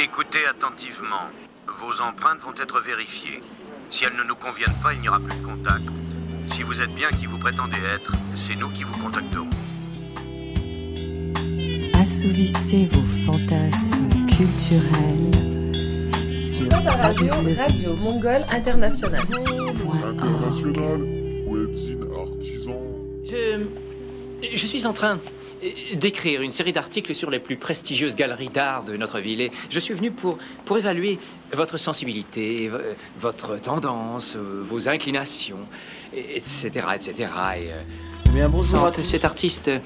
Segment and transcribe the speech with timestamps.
[0.00, 1.26] Écoutez attentivement.
[1.66, 3.42] Vos empreintes vont être vérifiées.
[3.90, 5.82] Si elles ne nous conviennent pas, il n'y aura plus de contact.
[6.46, 9.50] Si vous êtes bien qui vous prétendez être, c'est nous qui vous contacterons.
[12.00, 15.72] Assouvissez vos fantasmes culturels
[16.36, 19.26] sur radio, radio mongole internationale.
[20.04, 21.00] International,
[21.44, 22.76] webzine artisan.
[23.24, 23.66] Je,
[24.54, 25.18] je suis en train
[25.94, 29.80] d'écrire une série d'articles sur les plus prestigieuses galeries d'art de notre ville et je
[29.80, 31.18] suis venu pour, pour évaluer
[31.54, 32.70] votre sensibilité,
[33.20, 35.58] votre tendance, euh, vos inclinations,
[36.14, 36.70] et- etc.
[36.94, 37.12] etc.
[37.56, 37.82] Et, euh,
[38.26, 39.08] Eh bien, bonjour à cet- tous.
[39.08, 39.78] cet artiste, euh,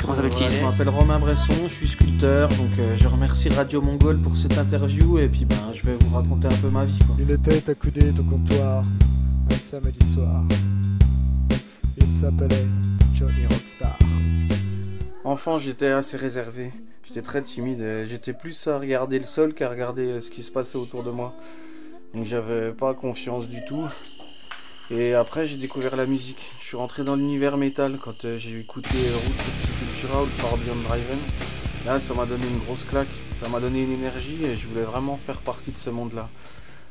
[0.00, 3.82] comment s'appelle-t-il Voilà, je m'appelle Romain Bresson, je suis sculpteur, donc euh, je remercie Radio
[3.82, 6.98] Mongol pour cette interview et puis ben je vais vous raconter un peu ma vie
[7.06, 7.16] quoi.
[7.18, 8.82] Il était accoudé au comptoir
[9.50, 10.42] un samedi soir.
[11.98, 12.64] Il s'appelait
[13.12, 13.96] Johnny Rockstar.
[15.30, 16.72] Enfant, j'étais assez réservé,
[17.04, 20.50] j'étais très timide, j'étais plus à regarder le sol qu'à regarder euh, ce qui se
[20.50, 21.34] passait autour de moi.
[22.14, 23.84] Donc j'avais pas confiance du tout.
[24.90, 26.50] Et après, j'ai découvert la musique.
[26.58, 30.56] Je suis rentré dans l'univers métal quand euh, j'ai écouté euh, Route Cultura ou Far
[30.56, 31.18] Beyond Driven.
[31.86, 33.06] Là, ça m'a donné une grosse claque.
[33.36, 36.28] Ça m'a donné une énergie et je voulais vraiment faire partie de ce monde-là.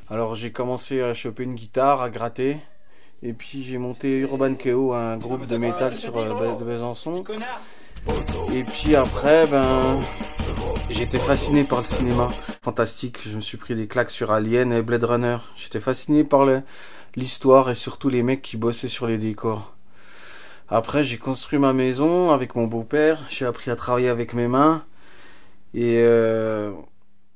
[0.09, 2.55] Alors, j'ai commencé à choper une guitare, à gratter.
[3.21, 7.21] Et puis, j'ai monté Urban Chaos, un groupe de métal sur euh, Bas- de Besançon.
[8.53, 10.00] Et puis après, ben,
[10.89, 12.30] j'étais fasciné par le cinéma.
[12.61, 15.38] Fantastique, je me suis pris des claques sur Alien et Blade Runner.
[15.55, 16.45] J'étais fasciné par
[17.16, 19.75] l'histoire et surtout les mecs qui bossaient sur les décors.
[20.67, 23.20] Après, j'ai construit ma maison avec mon beau-père.
[23.30, 24.83] J'ai appris à travailler avec mes mains.
[25.73, 26.72] Et euh,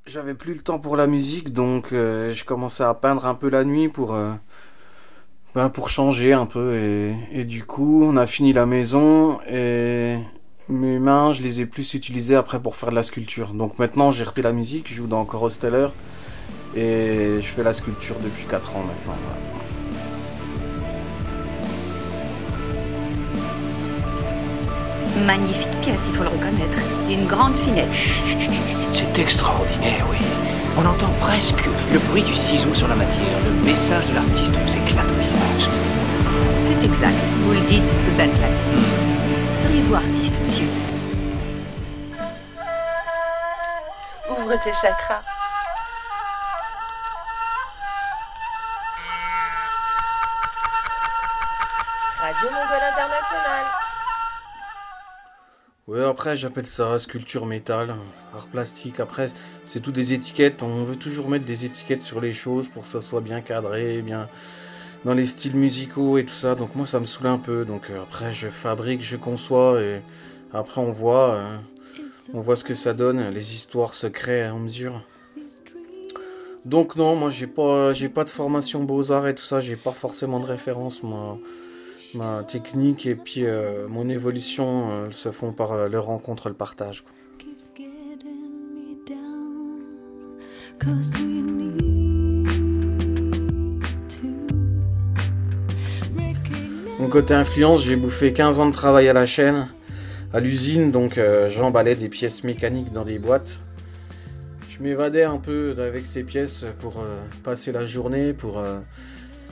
[0.05, 3.49] j'avais plus le temps pour la musique, donc euh, je commençais à peindre un peu
[3.49, 4.31] la nuit pour, euh,
[5.55, 6.75] ben, pour changer un peu.
[6.75, 10.17] Et, et du coup, on a fini la maison et
[10.69, 13.53] mes mains, je les ai plus utilisées après pour faire de la sculpture.
[13.53, 15.87] Donc maintenant, j'ai repris la musique, je joue dans Encore Steller
[16.75, 19.13] et je fais la sculpture depuis 4 ans maintenant.
[25.25, 26.77] Magnifique pièce, il faut le reconnaître.
[27.07, 27.89] D'une grande finesse.
[28.93, 30.17] C'est extraordinaire, oui.
[30.77, 33.39] On entend presque le bruit du ciseau sur la matière.
[33.45, 35.69] Le message de l'artiste nous éclate au visage.
[36.63, 37.13] C'est exact.
[37.45, 38.82] Vous le dites de belle place.
[44.29, 45.21] Ouvre tes chakras.
[52.17, 53.65] Radio Mongole Internationale.
[55.87, 57.95] Ouais, après, j'appelle ça sculpture métal,
[58.35, 59.01] art plastique.
[59.01, 59.27] Après,
[59.65, 60.63] c'est tout des étiquettes.
[60.63, 64.01] On veut toujours mettre des étiquettes sur les choses pour que ça soit bien cadré,
[64.01, 64.29] bien
[65.05, 66.55] dans les styles musicaux et tout ça.
[66.55, 67.65] Donc moi, ça me saoule un peu.
[67.65, 70.01] Donc euh, après, je fabrique, je conçois et
[70.53, 71.57] après, on voit, euh,
[72.33, 73.29] on voit ce que ça donne.
[73.29, 75.03] Les histoires se créent en mesure.
[76.65, 79.59] Donc non, moi, j'ai pas, j'ai pas de formation beaux arts et tout ça.
[79.59, 81.37] J'ai pas forcément de référence, moi
[82.15, 87.03] ma technique et puis euh, mon évolution se font par le rencontre, le partage.
[97.09, 99.67] Côté influence, j'ai bouffé 15 ans de travail à la chaîne,
[100.33, 103.61] à l'usine, donc euh, j'emballais des pièces mécaniques dans des boîtes.
[104.67, 108.79] Je m'évadais un peu avec ces pièces pour euh, passer la journée, pour euh,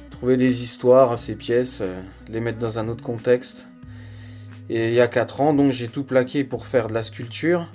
[0.09, 1.83] trouver des histoires à ces pièces,
[2.29, 3.67] les mettre dans un autre contexte.
[4.69, 7.67] Et il y a 4 ans, donc j'ai tout plaqué pour faire de la sculpture.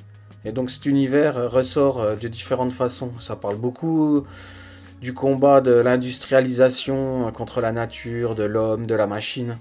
[0.44, 3.12] Et donc cet univers ressort de différentes façons.
[3.20, 4.26] Ça parle beaucoup
[5.00, 9.58] du combat de l'industrialisation contre la nature, de l'homme, de la machine.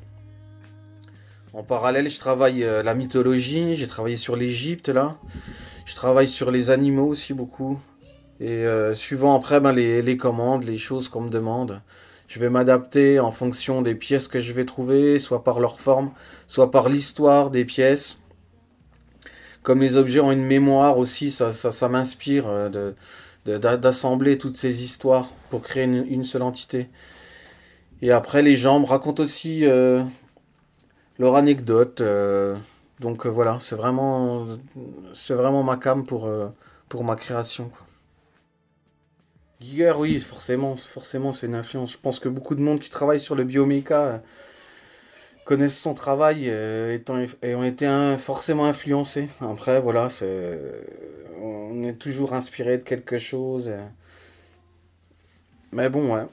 [1.56, 5.16] En parallèle, je travaille euh, la mythologie, j'ai travaillé sur l'Égypte là.
[5.86, 7.80] Je travaille sur les animaux aussi beaucoup.
[8.42, 11.82] Et euh, suivant après ben, les, commandes, les choses qu'on me demande,
[12.28, 16.12] je vais m'adapter en fonction des pièces que je vais trouver, soit par leur forme,
[16.48, 18.18] soit par l'histoire des pièces.
[19.64, 22.92] Comme les objets ont une mémoire aussi, ça, m'inspire euh,
[23.46, 26.90] d'assembler toutes ces histoires pour créer une, seule entité.
[28.02, 29.64] Et après, les gens me racontent aussi
[31.20, 32.02] leur anecdote.
[32.02, 32.56] euh,
[33.00, 34.46] donc euh, voilà, c'est vraiment,
[35.14, 36.48] c'est vraiment ma cam pour, euh,
[36.90, 37.70] pour ma création.
[37.70, 37.86] Quoi.
[39.62, 41.94] Giger, oui, forcément, forcément, c'est une influence.
[41.94, 44.22] Je pense que beaucoup de monde qui travaille sur le bioméca
[45.46, 47.02] connaissent son travail et
[47.56, 49.30] ont été hein, forcément influencés.
[49.42, 50.60] Après, voilà, c'est,
[51.42, 53.72] on est toujours inspiré de quelque chose.
[55.72, 56.26] Mais bon, ouais,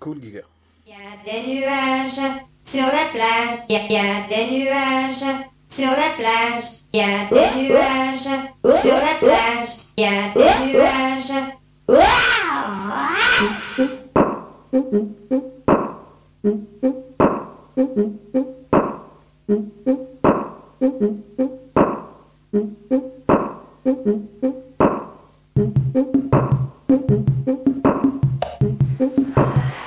[0.00, 0.42] cool, Giger.
[0.86, 5.24] Il y a des nuages sur la plage, il y, a des nuages.
[5.70, 8.28] Sur la plage, il y a des nuages.
[8.82, 11.32] Sur la plage, il y a des nuages.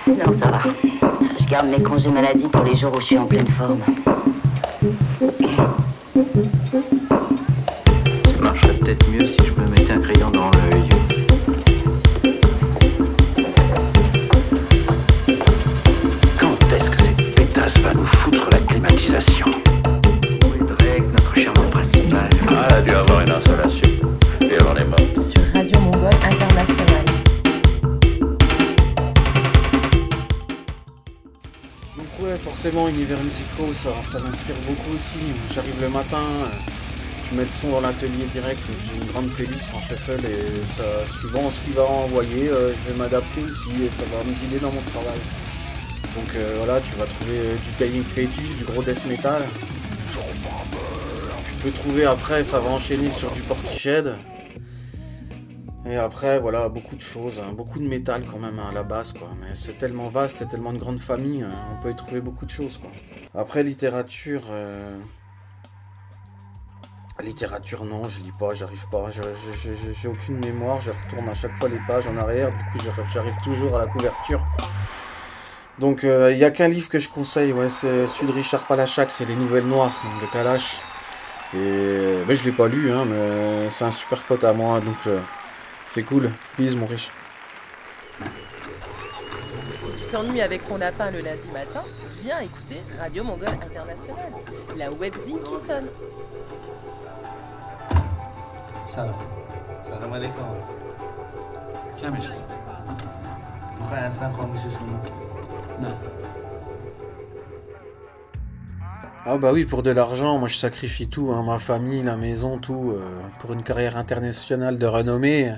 [0.07, 1.30] Non, ça va.
[1.51, 3.81] Garde mes congés maladie pour les jours où je suis en pleine forme.
[8.23, 10.80] Ça marcherait peut-être mieux si je me mettais un crayon dans l'œil.
[32.61, 35.17] Forcément, univers musicaux, ça, m'inspire beaucoup aussi.
[35.51, 36.45] J'arrive le matin, euh,
[37.27, 40.83] je mets le son dans l'atelier direct, j'ai une grande playlist en shuffle et ça,
[41.11, 44.59] suivant ce qu'il va envoyer, euh, je vais m'adapter aussi et ça va me guider
[44.59, 45.17] dans mon travail.
[46.15, 49.41] Donc euh, voilà, tu vas trouver du Dying Fetus, du gros death metal.
[50.13, 54.13] Tu peux trouver après, ça va enchaîner sur du Portiched.
[55.91, 58.83] Et après, voilà, beaucoup de choses, hein, beaucoup de métal quand même hein, à la
[58.83, 59.27] base, quoi.
[59.41, 62.45] Mais c'est tellement vaste, c'est tellement de grande famille, hein, on peut y trouver beaucoup
[62.45, 62.89] de choses, quoi.
[63.35, 64.43] Après, littérature...
[64.51, 64.97] euh,
[67.21, 69.09] Littérature, non, je lis pas, j'arrive pas.
[69.11, 72.79] J'ai aucune mémoire, je retourne à chaque fois les pages en arrière, du coup
[73.13, 74.41] j'arrive toujours à la couverture.
[75.77, 79.11] Donc il n'y a qu'un livre que je conseille, ouais, c'est celui de Richard Palachak,
[79.11, 80.81] c'est Les Nouvelles Noires de Kalash.
[81.53, 84.95] Et ben, je l'ai pas lu, hein, mais c'est un super pote à moi, donc
[85.05, 85.11] je-
[85.85, 86.29] c'est cool.
[86.55, 87.09] Please, mon riche.
[89.81, 91.83] Si tu t'ennuies avec ton lapin le lundi matin,
[92.21, 94.31] viens écouter Radio Mongole International,
[94.75, 95.87] la webzine qui sonne.
[98.87, 99.15] Salam.
[99.89, 100.43] Salam alaikum.
[101.97, 102.19] Tiens, mais
[103.97, 104.69] un 5 ans, monsieur
[105.79, 105.97] Non.
[109.23, 112.57] Ah bah oui, pour de l'argent, moi je sacrifie tout, hein, ma famille, la maison,
[112.57, 113.01] tout, euh,
[113.37, 115.53] pour une carrière internationale de renommée,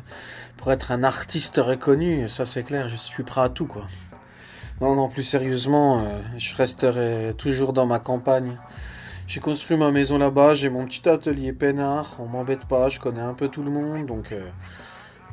[0.58, 3.88] pour être un artiste reconnu, ça c'est clair, je suis prêt à tout quoi.
[4.82, 8.58] Non, non, plus sérieusement, euh, je resterai toujours dans ma campagne.
[9.28, 13.22] J'ai construit ma maison là-bas, j'ai mon petit atelier peinard, on m'embête pas, je connais
[13.22, 14.42] un peu tout le monde, donc euh,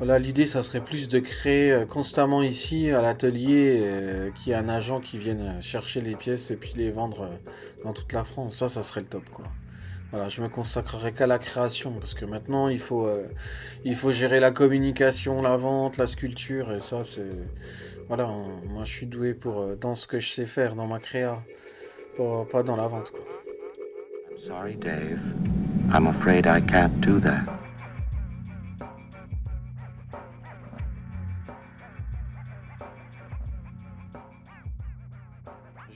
[0.01, 4.55] voilà, l'idée ça serait plus de créer euh, constamment ici à l'atelier euh, qu'il y
[4.55, 8.11] ait un agent qui vienne chercher les pièces et puis les vendre euh, dans toute
[8.11, 8.55] la France.
[8.55, 9.45] Ça, ça serait le top quoi.
[10.09, 13.07] Voilà, je me consacrerai qu'à la création parce que maintenant il faut,
[13.85, 17.21] il faut gérer la communication, la vente, la sculpture et ça c'est
[18.07, 21.43] voilà, moi je suis doué pour dans ce que je sais faire dans ma créa,
[22.51, 23.21] pas, dans la vente quoi.
[24.39, 25.19] Sorry, Dave.
[25.93, 27.70] I'm afraid I can't do that.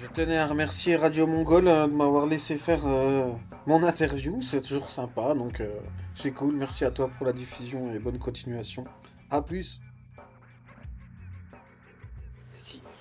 [0.05, 3.31] Je tenais à remercier Radio Mongol euh, de m'avoir laissé faire euh,
[3.65, 5.67] mon interview, c'est toujours sympa, donc euh,
[6.13, 6.55] c'est cool.
[6.55, 8.83] Merci à toi pour la diffusion et bonne continuation.
[9.31, 9.81] A plus.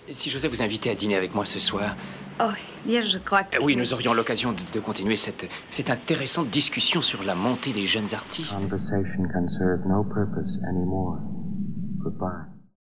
[0.09, 1.97] Si j'osais vous inviter à dîner avec moi ce soir,
[2.41, 2.51] Oh,
[2.85, 3.57] bien, je crois que...
[3.57, 7.73] euh, oui, nous aurions l'occasion de, de continuer cette, cette intéressante discussion sur la montée
[7.73, 8.61] des jeunes artistes.
[8.61, 11.19] Conversation can serve no purpose anymore.
[12.03, 12.54] Goodbye.